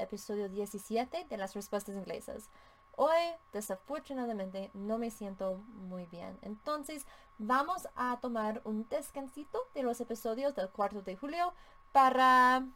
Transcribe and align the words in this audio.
episodio 0.00 0.48
17 0.48 1.26
de 1.28 1.36
las 1.36 1.54
respuestas 1.54 1.94
inglesas. 1.94 2.48
Hoy, 2.96 3.16
desafortunadamente, 3.52 4.70
no 4.74 4.98
me 4.98 5.10
siento 5.10 5.60
muy 5.88 6.06
bien. 6.06 6.36
Entonces, 6.42 7.06
vamos 7.38 7.88
a 7.94 8.18
tomar 8.20 8.60
un 8.64 8.88
descansito 8.88 9.60
de 9.74 9.84
los 9.84 10.00
episodios 10.00 10.56
del 10.56 10.68
4 10.68 11.02
de 11.02 11.16
julio 11.16 11.52
para 11.92 12.66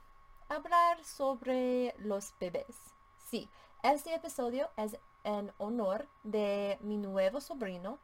hablar 0.49 1.05
sobre 1.05 1.95
los 1.99 2.35
bebés. 2.39 2.77
Sí, 3.31 3.49
este 3.83 4.15
episodio 4.15 4.71
es 4.77 4.97
en 5.25 5.53
honor 5.59 6.07
de 6.23 6.79
mi 6.83 6.99
nuevo 6.99 7.41
sobrino 7.41 7.99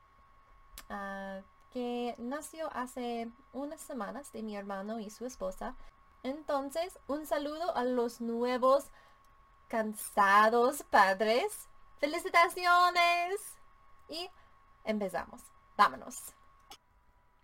ah, 0.88 1.40
que 1.72 2.14
nació 2.18 2.68
hace 2.72 3.30
unas 3.52 3.80
semanas 3.80 4.32
de 4.32 4.42
mi 4.42 4.56
hermano 4.56 4.98
y 4.98 5.10
su 5.10 5.26
esposa. 5.26 5.76
Entonces, 6.22 6.98
un 7.06 7.26
saludo 7.26 7.76
a 7.76 7.84
los 7.84 8.20
nuevos 8.20 8.90
cansados 9.68 10.82
padres. 10.84 11.68
¡Felicitaciones! 11.98 13.40
Y 14.08 14.28
empezamos. 14.84 15.42
Vámonos. 15.76 16.34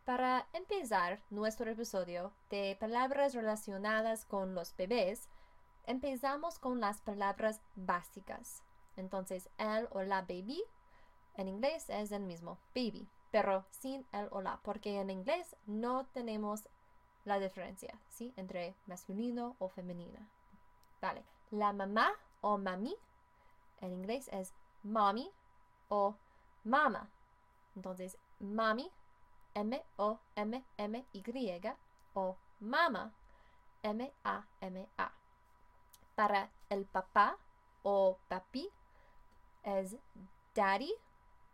Para 0.04 0.46
empezar 0.52 1.22
nuestro 1.30 1.70
episodio 1.70 2.32
de 2.50 2.76
palabras 2.78 3.34
relacionadas 3.34 4.24
con 4.24 4.54
los 4.54 4.76
bebés, 4.76 5.28
empezamos 5.86 6.58
con 6.58 6.80
las 6.80 7.00
palabras 7.00 7.60
básicas. 7.74 8.62
Entonces, 8.96 9.48
el 9.58 9.88
o 9.90 10.02
la 10.02 10.22
baby 10.22 10.62
en 11.36 11.48
inglés 11.48 11.86
es 11.88 12.12
el 12.12 12.22
mismo, 12.22 12.58
baby, 12.74 13.08
pero 13.30 13.64
sin 13.70 14.06
el 14.12 14.28
o 14.30 14.40
la, 14.40 14.60
porque 14.62 15.00
en 15.00 15.10
inglés 15.10 15.56
no 15.66 16.06
tenemos 16.06 16.68
la 17.24 17.38
diferencia, 17.38 17.98
¿sí? 18.08 18.32
Entre 18.36 18.76
masculino 18.86 19.56
o 19.58 19.68
femenina. 19.68 20.28
Vale. 21.00 21.24
La 21.54 21.72
mamá 21.72 22.12
o 22.40 22.58
mami 22.58 22.96
en 23.80 23.92
inglés 23.92 24.28
es 24.32 24.52
mommy 24.82 25.30
o 25.88 26.16
mama. 26.64 27.08
Entonces, 27.76 28.18
mami, 28.40 28.90
M-O-M-M-Y 29.54 31.22
o 32.14 32.36
mama, 32.58 33.12
M-A-M-A. 33.84 35.12
Para 36.16 36.50
el 36.70 36.86
papá 36.86 37.38
o 37.84 38.18
papi 38.26 38.68
es 39.62 39.96
daddy 40.56 40.92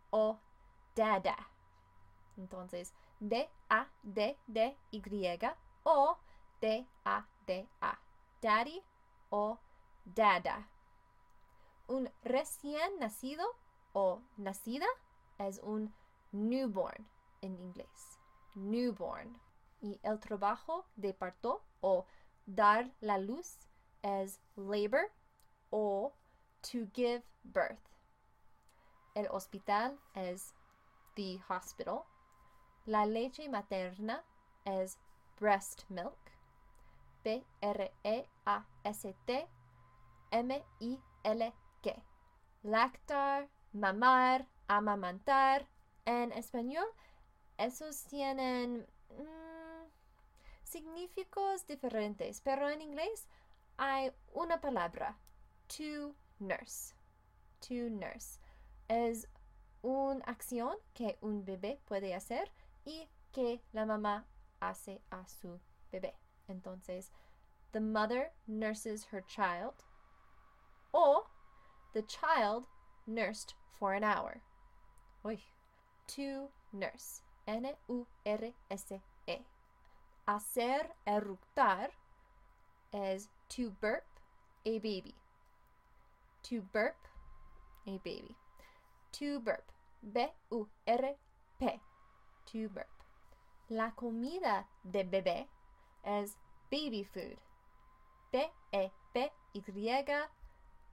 o 0.09 0.39
dada. 0.95 1.37
Entonces, 2.37 2.91
D-A-D-D-Y 3.19 4.67
o 5.83 6.17
D-A-D-A. 6.59 7.99
Daddy 8.41 8.83
o 9.29 9.59
dada. 9.59 9.70
Un 11.87 12.09
recién 12.23 12.99
nacido 12.99 13.45
o 13.93 14.21
nacida 14.37 14.87
es 15.37 15.59
un 15.63 15.93
newborn 16.31 17.07
en 17.41 17.59
inglés. 17.59 18.19
Newborn. 18.55 19.39
Y 19.81 19.99
el 20.03 20.19
trabajo 20.19 20.85
de 20.95 21.13
parto 21.13 21.63
o 21.81 22.05
dar 22.45 22.91
la 23.01 23.17
luz 23.17 23.67
es 24.03 24.39
labor 24.55 25.11
o 25.71 26.13
to 26.61 26.87
give 26.93 27.23
birth. 27.43 27.89
El 29.15 29.27
hospital 29.31 29.99
es 30.15 30.53
the 31.15 31.39
hospital. 31.49 32.03
La 32.85 33.05
leche 33.05 33.49
materna 33.49 34.23
es 34.65 34.97
breast 35.39 35.83
milk. 35.89 36.17
B-R-E-A-S-T 37.23 37.87
M-I-L-K. 40.31 42.03
Lactar, 42.63 43.49
mamar, 43.73 44.47
amamantar. 44.67 45.67
En 46.05 46.31
español, 46.31 46.87
esos 47.57 48.03
tienen 48.05 48.87
mm, 49.09 49.87
significados 50.63 51.67
diferentes, 51.67 52.41
pero 52.41 52.69
en 52.69 52.81
inglés 52.81 53.27
hay 53.77 54.11
una 54.33 54.59
palabra, 54.59 55.17
to 55.67 56.15
nurse. 56.39 56.95
To 57.67 57.89
nurse. 57.89 58.39
Es 58.87 59.27
una 59.81 60.23
acción 60.25 60.77
que 60.93 61.17
un 61.21 61.45
bebé 61.45 61.79
puede 61.85 62.13
hacer 62.15 62.51
y 62.85 63.07
que 63.31 63.63
la 63.73 63.85
mamá 63.85 64.25
hace 64.59 65.01
a 65.11 65.27
su 65.27 65.59
bebé. 65.91 66.15
Entonces, 66.47 67.11
the 67.71 67.79
mother 67.79 68.31
nurses 68.47 69.05
her 69.11 69.23
child 69.25 69.73
o 70.93 71.27
the 71.93 72.01
child 72.01 72.67
nursed 73.05 73.55
for 73.71 73.93
an 73.93 74.03
hour. 74.03 74.41
Uy. 75.25 75.39
To 76.07 76.49
nurse. 76.71 77.21
N-U-R-S-E. 77.47 78.99
Hacer 80.27 80.95
eructar 81.07 81.89
es 82.93 83.29
to 83.49 83.71
burp 83.81 84.05
a 84.65 84.79
baby. 84.79 85.15
To 86.43 86.61
burp 86.61 87.07
a 87.87 87.97
baby. 88.03 88.35
To 89.13 89.39
burp. 89.39 89.71
B-U-R-P. 90.01 91.81
To 92.51 92.69
burp. 92.69 92.87
La 93.69 93.91
comida 93.91 94.67
de 94.83 95.03
bebé 95.03 95.47
es 96.03 96.37
baby 96.71 97.03
food. 97.03 97.37
B-E-B-Y 98.31 98.91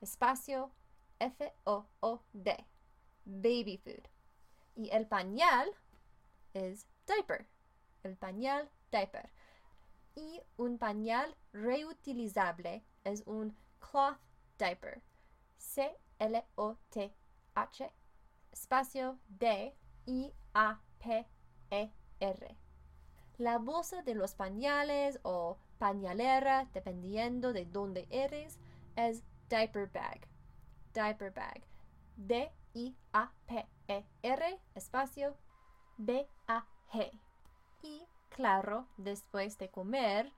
espacio 0.01 0.73
F-O-O-D. 1.19 2.67
Baby 3.25 3.79
food. 3.79 4.09
Y 4.75 4.91
el 4.91 5.07
pañal 5.07 5.71
es 6.55 6.87
diaper. 7.07 7.49
El 8.03 8.17
pañal 8.17 8.71
diaper. 8.91 9.31
Y 10.15 10.41
un 10.57 10.79
pañal 10.79 11.37
reutilizable 11.53 12.85
es 13.05 13.23
un 13.27 13.57
cloth 13.81 14.19
diaper. 14.59 15.03
C-L-O-T-H 15.59 17.19
espacio 18.53 19.19
D-I-A-P-E-R. 19.29 20.29
La 23.39 23.59
bolsa 23.59 24.03
de 24.03 24.15
los 24.15 24.35
pañales 24.35 25.21
o 25.23 25.59
pañalera, 25.79 26.69
dependiendo 26.75 27.53
de 27.53 27.67
dónde 27.67 28.09
eres, 28.11 28.59
es 28.97 29.23
diaper 29.49 29.87
bag. 29.87 30.27
Diaper 30.93 31.31
bag. 31.31 31.63
D-I-A-P-E-R 32.17 32.59
espacio 34.75 35.37
B-A-G. 35.97 37.13
Y 37.83 38.07
claro, 38.29 38.87
después 38.97 39.59
de 39.59 39.71
comer, 39.71 40.33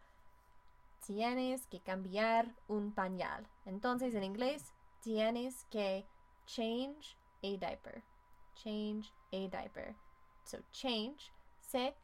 tienes 1.07 1.67
que 1.67 1.81
cambiar 1.81 2.55
un 2.69 2.93
pañal. 2.93 3.49
Entonces 3.65 4.15
en 4.15 4.25
inglés 4.25 4.75
tienes 5.01 5.65
que 5.71 6.07
change 6.47 7.17
a 7.43 7.49
diaper. 7.49 8.05
Change 8.55 9.13
a 9.33 9.49
diaper. 9.49 9.97
So 10.45 10.59
change, 10.73 11.33
C-H-A-N-G-E. 11.61 11.95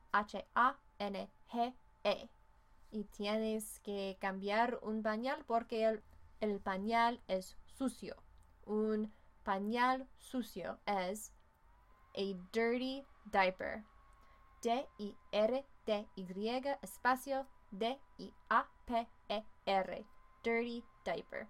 Y 2.92 3.04
tienes 3.04 3.80
que 3.80 4.16
cambiar 4.20 4.78
un 4.82 5.02
pañal 5.02 5.44
porque 5.46 5.84
el, 5.84 6.02
el 6.40 6.60
pañal 6.60 7.20
es 7.28 7.56
sucio. 7.64 8.16
Un 8.64 9.12
pañal 9.44 10.08
sucio 10.18 10.78
es 10.86 11.32
a 12.16 12.22
dirty 12.52 13.04
diaper. 13.30 13.84
D-I-R-T-Y 14.62 16.08
espacio 16.82 17.46
D-I-A-P-E-R. 17.70 18.06
Dirty 20.42 20.84
diaper. 21.04 21.48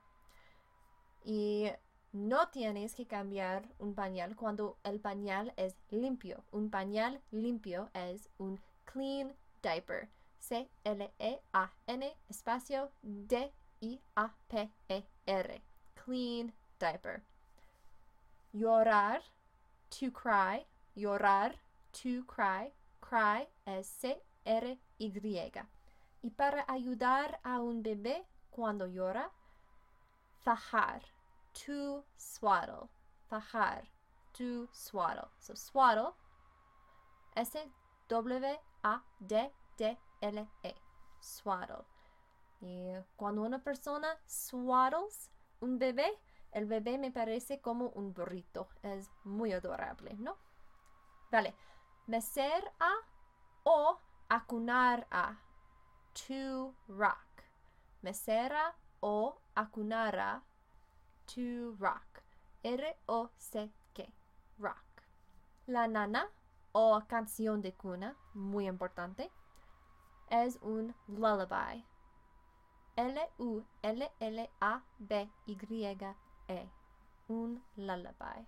Y 1.25 1.71
no 2.13 2.49
tienes 2.49 2.95
que 2.95 3.07
cambiar 3.07 3.69
un 3.79 3.95
pañal 3.95 4.37
cuando 4.37 4.79
el 4.85 5.01
pañal 5.01 5.53
es 5.57 5.77
limpio. 5.91 6.45
Un 6.51 6.71
pañal 6.71 7.21
limpio 7.31 7.91
es 7.95 8.31
un 8.39 8.61
clean 8.85 9.35
diaper. 9.63 10.09
C-L-E-A-N 10.39 12.17
espacio 12.29 12.91
D-I-A-P-E-R. 13.81 15.61
Clean 15.95 16.53
diaper. 16.79 17.23
Llorar, 18.55 19.21
to 19.91 20.11
cry. 20.11 20.65
Llorar, 20.97 21.53
to 21.93 22.25
cry. 22.25 22.73
Cry 23.01 23.47
es 23.67 23.87
C-R-Y. 23.87 25.53
Y 26.23 26.31
para 26.31 26.65
ayudar 26.69 27.39
a 27.45 27.61
un 27.61 27.83
bebé 27.83 28.25
cuando 28.51 28.87
llora, 28.87 29.31
fajar 30.45 31.03
to 31.53 32.05
swaddle. 32.17 32.89
Fajar. 33.31 33.83
To 34.35 34.69
swaddle. 34.73 35.29
So 35.39 35.55
swaddle. 35.55 36.15
S 37.37 37.57
W 38.09 38.59
A 38.85 39.01
D 39.27 39.51
D 39.77 39.97
L 40.23 40.49
E. 40.65 40.73
Swaddle. 41.21 41.85
Y 42.61 42.93
cuando 43.17 43.43
una 43.43 43.63
persona 43.63 44.09
swaddles 44.27 45.31
un 45.61 45.79
bebé, 45.79 46.11
el 46.53 46.67
bebé 46.67 46.99
me 46.99 47.11
parece 47.11 47.61
como 47.61 47.89
un 47.91 48.13
burrito. 48.13 48.69
Es 48.83 49.11
muy 49.25 49.53
adorable, 49.53 50.15
¿no? 50.19 50.37
Vale. 51.31 51.55
Mecer 52.07 52.73
a 52.79 52.93
o 53.65 53.99
acunar 54.29 55.07
a. 55.11 55.39
To 56.29 56.75
rock. 56.89 57.43
Mesera 58.03 58.75
o 59.01 59.39
acunara. 59.55 60.43
To 61.27 61.77
rock. 61.79 62.23
R-O-C-K. 62.63 64.13
Rock. 64.59 65.03
La 65.67 65.89
nana 65.89 66.31
o 66.73 67.03
canción 67.07 67.63
de 67.63 67.73
cuna, 67.73 68.17
muy 68.35 68.67
importante, 68.67 69.31
es 70.29 70.59
un 70.61 70.95
lullaby. 71.09 71.85
L-U-L-L-A-B-Y-E. 72.97 73.61
Un 77.29 77.65
lullaby. 77.77 78.47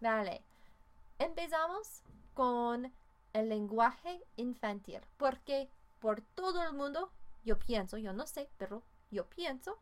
Vale. 0.00 0.44
Empezamos 1.18 2.02
con 2.34 2.92
el 3.32 3.48
lenguaje 3.48 4.22
infantil. 4.36 5.00
Porque 5.16 5.70
por 6.00 6.20
todo 6.20 6.62
el 6.62 6.72
mundo, 6.74 7.12
yo 7.44 7.58
pienso, 7.58 7.96
yo 7.96 8.12
no 8.12 8.26
sé, 8.26 8.50
pero 8.58 8.82
yo 9.10 9.28
pienso 9.28 9.78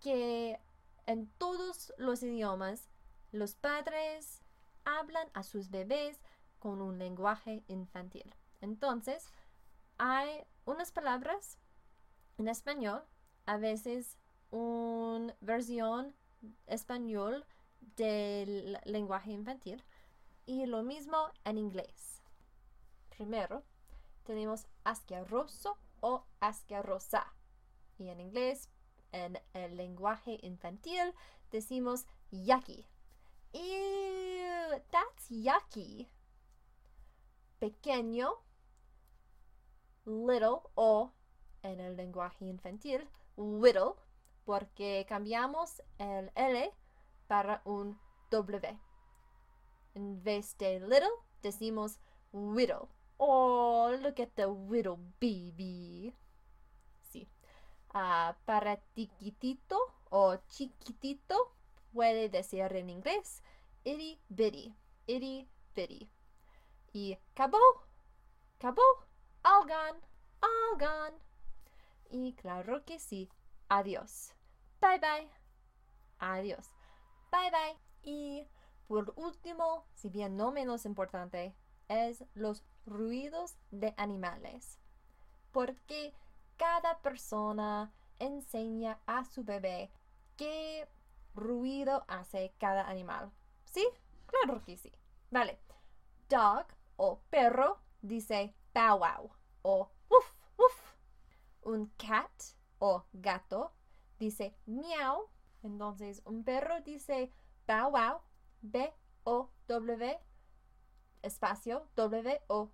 que 0.00 0.60
en 1.06 1.26
todos 1.38 1.92
los 1.98 2.22
idiomas 2.22 2.88
los 3.32 3.54
padres 3.54 4.42
hablan 4.84 5.28
a 5.34 5.42
sus 5.42 5.70
bebés 5.70 6.20
con 6.58 6.80
un 6.80 6.98
lenguaje 6.98 7.62
infantil. 7.68 8.34
Entonces, 8.60 9.32
hay 9.98 10.44
unas 10.64 10.92
palabras 10.92 11.58
en 12.38 12.48
español, 12.48 13.02
a 13.46 13.56
veces 13.56 14.16
una 14.50 15.36
versión 15.40 16.14
español 16.66 17.44
del 17.96 18.78
lenguaje 18.84 19.32
infantil 19.32 19.82
y 20.46 20.66
lo 20.66 20.82
mismo 20.82 21.30
en 21.44 21.58
inglés. 21.58 22.22
Primero, 23.10 23.64
tenemos 24.24 24.66
asqueroso 24.84 25.76
o 26.00 26.24
asquerosa. 26.40 27.26
Y 27.98 28.08
en 28.08 28.20
inglés, 28.20 28.70
en 29.10 29.40
el 29.52 29.76
lenguaje 29.76 30.38
infantil, 30.42 31.12
decimos 31.50 32.06
yucky. 32.30 32.86
Ew, 33.52 34.80
that's 34.90 35.28
yucky. 35.28 36.08
Pequeño, 37.58 38.34
little 40.04 40.60
o 40.76 41.12
en 41.68 41.80
el 41.80 41.96
lenguaje 41.96 42.44
infantil, 42.44 43.08
little, 43.36 43.94
porque 44.44 45.04
cambiamos 45.08 45.82
el 45.98 46.30
L 46.34 46.72
para 47.26 47.62
un 47.64 47.98
W. 48.30 48.78
En 49.94 50.22
vez 50.22 50.56
de 50.58 50.80
little, 50.80 51.10
decimos 51.42 52.00
little. 52.32 52.88
Oh, 53.18 53.90
look 54.00 54.20
at 54.20 54.30
the 54.34 54.46
little 54.46 54.96
baby. 55.20 56.14
Sí. 57.10 57.28
Uh, 57.94 58.34
para 58.44 58.80
chiquitito 58.94 59.78
o 60.10 60.36
chiquitito 60.48 61.52
puede 61.92 62.28
decir 62.28 62.72
en 62.76 62.90
inglés 62.90 63.42
itty 63.84 64.20
bitty, 64.28 64.74
itty 65.06 65.48
bitty. 65.74 66.10
Y 66.92 67.18
cabo, 67.34 67.58
cabo, 68.58 68.82
all 69.42 69.64
gone, 69.66 70.00
all 70.42 70.78
gone. 70.78 71.27
Y 72.10 72.34
claro 72.34 72.84
que 72.84 72.98
sí, 72.98 73.28
adiós. 73.68 74.34
Bye 74.80 74.98
bye. 74.98 75.30
Adiós. 76.18 76.70
Bye 77.30 77.50
bye. 77.50 77.78
Y 78.02 78.46
por 78.86 79.12
último, 79.16 79.84
si 79.94 80.08
bien 80.08 80.36
no 80.36 80.50
menos 80.50 80.86
importante, 80.86 81.54
es 81.88 82.24
los 82.34 82.64
ruidos 82.86 83.56
de 83.70 83.94
animales. 83.96 84.78
Porque 85.52 86.14
cada 86.56 86.98
persona 87.02 87.92
enseña 88.18 88.98
a 89.06 89.24
su 89.24 89.44
bebé 89.44 89.90
qué 90.36 90.88
ruido 91.34 92.04
hace 92.08 92.54
cada 92.58 92.88
animal. 92.88 93.30
¿Sí? 93.64 93.86
Claro 94.26 94.62
que 94.64 94.76
sí. 94.76 94.92
Vale. 95.30 95.58
Dog 96.28 96.66
o 96.96 97.20
perro 97.30 97.80
dice 98.02 98.54
bow 98.74 98.98
wow 98.98 99.30
o. 99.62 99.90
Un 101.68 101.92
cat 101.98 102.56
o 102.80 103.04
gato 103.12 103.72
dice 104.18 104.54
meow. 104.64 105.28
Entonces 105.62 106.22
un 106.24 106.42
perro 106.42 106.80
dice 106.80 107.30
bow 107.66 107.90
wow, 107.90 108.22
B 108.62 108.90
O 109.24 109.50
W 109.66 110.18
espacio 111.22 111.90
W 111.94 112.40
O 112.48 112.70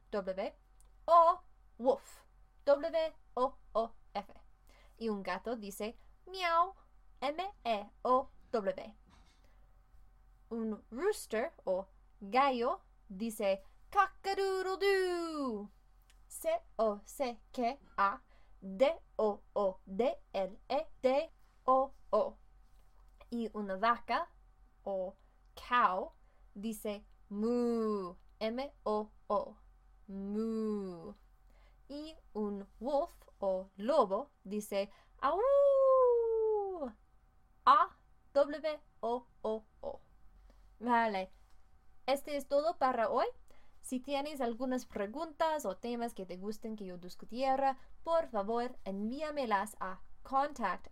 woof 1.78 2.22
W 2.64 3.12
O 3.34 3.58
O 3.72 3.94
F. 4.14 4.32
Y 4.98 5.08
un 5.08 5.24
gato 5.24 5.56
dice 5.56 5.96
meow 6.26 6.76
M 7.20 7.42
E 7.64 7.90
O 8.02 8.30
W. 8.52 8.94
Un 10.50 10.84
rooster 10.92 11.52
o 11.64 11.88
gallo 12.20 12.80
dice 13.08 13.64
cock-a-doodle-doo. 13.90 15.68
C 16.28 16.48
O 18.64 18.68
C 18.68 18.78
K 18.78 18.78
A 18.78 18.78
D 18.78 18.92
O 19.18 19.42
O 19.52 19.78
D 19.84 20.16
L 20.32 20.58
E 20.68 20.86
D 21.02 21.30
O 21.66 21.92
O. 22.10 22.38
Y 23.30 23.50
una 23.52 23.76
vaca 23.76 24.28
o 24.84 25.14
cow 25.54 26.12
dice 26.54 27.04
moo. 27.28 28.16
M-O-O. 28.40 29.56
Moo. 30.08 31.14
Y 31.88 32.16
un 32.34 32.66
wolf 32.80 33.10
o 33.38 33.70
lobo 33.76 34.30
dice 34.44 34.90
au. 35.20 35.40
A-W-O-O-O. 37.64 39.20
Vale. 40.80 41.30
Este 42.06 42.36
es 42.36 42.46
todo 42.48 42.76
para 42.76 43.08
hoy. 43.08 43.26
Si 43.84 44.00
tienes 44.00 44.40
algunas 44.40 44.86
preguntas 44.86 45.66
o 45.66 45.76
temas 45.76 46.14
que 46.14 46.24
te 46.24 46.38
gusten 46.38 46.74
que 46.74 46.86
yo 46.86 46.96
discutiera, 46.96 47.76
por 48.02 48.28
favor 48.28 48.78
envíamelas 48.86 49.76
a 49.78 50.00
contact 50.22 50.88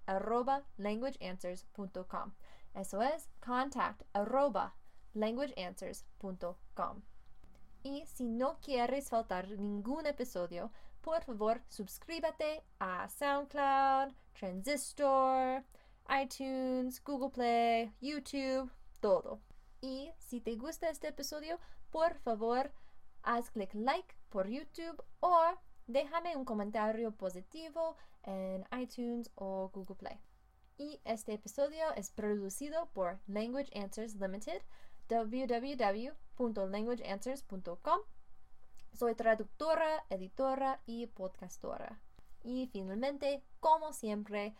languageanswers.com. 0.76 2.34
Eso 2.74 3.00
es 3.00 3.30
contact 3.40 4.02
languageanswers.com. 5.14 7.02
Y 7.82 8.04
si 8.04 8.28
no 8.28 8.58
quieres 8.60 9.08
faltar 9.08 9.48
ningún 9.48 10.04
episodio, 10.04 10.70
por 11.00 11.24
favor 11.24 11.62
suscríbete 11.68 12.62
a 12.78 13.08
SoundCloud, 13.08 14.12
Transistor, 14.38 15.64
iTunes, 16.10 17.02
Google 17.02 17.30
Play, 17.30 17.90
YouTube, 18.02 18.70
todo. 19.00 19.40
Y 19.80 20.12
si 20.18 20.42
te 20.42 20.56
gusta 20.56 20.90
este 20.90 21.08
episodio, 21.08 21.58
por 21.90 22.18
favor 22.18 22.70
haz 23.22 23.50
clic 23.50 23.74
like 23.74 24.14
por 24.28 24.48
YouTube 24.48 25.02
o 25.20 25.54
déjame 25.86 26.36
un 26.36 26.44
comentario 26.44 27.12
positivo 27.12 27.96
en 28.22 28.66
iTunes 28.78 29.30
o 29.34 29.70
Google 29.72 29.96
Play. 29.96 30.20
Y 30.78 31.00
este 31.04 31.34
episodio 31.34 31.92
es 31.96 32.10
producido 32.10 32.88
por 32.92 33.20
Language 33.26 33.78
Answers 33.78 34.14
Limited 34.16 34.62
www.languageanswers.com. 35.08 38.00
Soy 38.92 39.14
traductora, 39.14 40.04
editora 40.10 40.82
y 40.86 41.06
podcastora. 41.06 42.00
Y 42.42 42.68
finalmente, 42.72 43.44
como 43.60 43.92
siempre, 43.92 44.56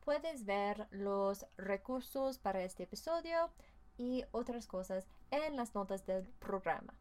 puedes 0.00 0.44
ver 0.44 0.86
los 0.90 1.46
recursos 1.56 2.38
para 2.38 2.62
este 2.62 2.84
episodio 2.84 3.50
y 3.96 4.24
otras 4.30 4.66
cosas 4.66 5.08
en 5.30 5.56
las 5.56 5.74
notas 5.74 6.04
del 6.06 6.28
programa. 6.38 6.94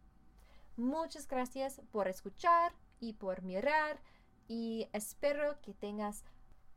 Muchas 0.78 1.28
gracias 1.28 1.82
por 1.92 2.08
escuchar 2.08 2.72
y 3.00 3.14
por 3.14 3.42
mirar 3.42 4.00
y 4.48 4.88
espero 4.94 5.60
que 5.62 5.74
tengas 5.74 6.24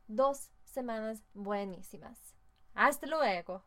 dos 0.07 0.49
semanas 0.65 1.21
buenísimas. 1.35 2.35
Hasta 2.73 3.05
luego. 3.05 3.63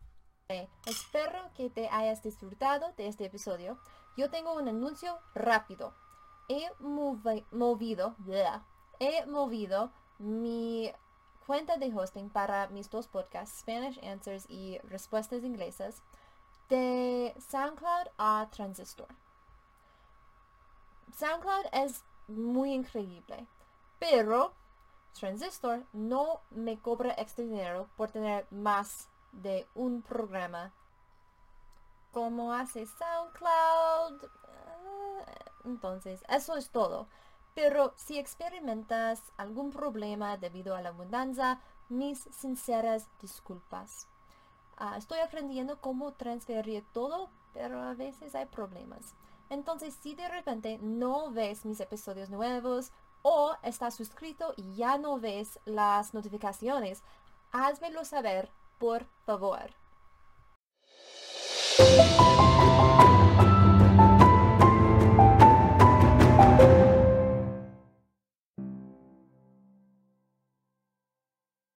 Espero 0.86 1.52
que 1.54 1.70
te 1.70 1.88
hayas 1.88 2.20
disfrutado 2.22 2.92
de 2.96 3.06
este 3.06 3.26
episodio. 3.26 3.78
Yo 4.16 4.28
tengo 4.28 4.54
un 4.54 4.68
anuncio 4.68 5.20
rápido. 5.36 5.94
He 6.48 6.68
movido, 6.80 8.16
he 8.98 9.26
movido 9.26 9.92
mi 10.18 10.92
cuenta 11.46 11.76
de 11.76 11.94
hosting 11.94 12.28
para 12.28 12.66
mis 12.68 12.90
dos 12.90 13.06
podcasts, 13.06 13.60
Spanish 13.60 14.04
Answers 14.04 14.46
y 14.48 14.78
Respuestas 14.78 15.44
Inglesas, 15.44 16.02
de 16.68 17.34
SoundCloud 17.38 18.08
a 18.18 18.48
Transistor. 18.50 19.06
SoundCloud 21.12 21.66
es 21.73 22.04
muy 22.28 22.73
increíble, 22.73 23.46
pero 23.99 24.52
Transistor 25.18 25.84
no 25.92 26.40
me 26.50 26.78
cobra 26.78 27.14
extra 27.16 27.44
dinero 27.44 27.88
por 27.96 28.11
tener 28.11 28.46
más 28.50 29.08
de 29.32 29.66
un 29.75 30.02
programa. 30.02 30.73
Como 32.12 32.52
hace 32.52 32.87
SoundCloud. 32.87 34.25
Ah, 34.44 35.25
entonces, 35.64 36.23
eso 36.28 36.56
es 36.56 36.70
todo. 36.70 37.08
Pero 37.54 37.94
si 37.96 38.18
experimentas 38.18 39.23
algún 39.37 39.70
problema 39.70 40.37
debido 40.37 40.75
a 40.75 40.82
la 40.82 40.88
abundancia, 40.88 41.61
mis 41.88 42.18
sinceras 42.30 43.08
disculpas. 43.20 44.08
Ah, 44.76 44.96
estoy 44.96 45.20
aprendiendo 45.20 45.80
cómo 45.80 46.12
transferir 46.12 46.84
todo, 46.92 47.30
pero 47.52 47.80
a 47.80 47.94
veces 47.94 48.34
hay 48.34 48.46
problemas. 48.46 49.14
Entonces, 49.50 49.96
si 50.00 50.14
de 50.14 50.28
repente 50.28 50.78
no 50.82 51.30
ves 51.30 51.64
mis 51.64 51.80
episodios 51.80 52.30
nuevos 52.30 52.92
o 53.22 53.54
estás 53.62 53.94
suscrito 53.94 54.54
y 54.56 54.74
ya 54.74 54.98
no 54.98 55.18
ves 55.18 55.58
las 55.64 56.14
notificaciones, 56.14 57.02
házmelo 57.52 58.04
saber, 58.04 58.50
por 58.78 59.06
favor. 59.24 59.70